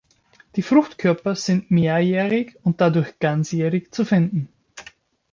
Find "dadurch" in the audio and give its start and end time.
2.81-3.19